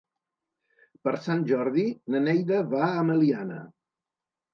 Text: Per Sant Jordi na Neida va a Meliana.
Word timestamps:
Per 1.07 1.11
Sant 1.25 1.43
Jordi 1.51 1.83
na 2.13 2.21
Neida 2.29 2.57
va 2.71 2.81
a 2.95 3.05
Meliana. 3.11 3.59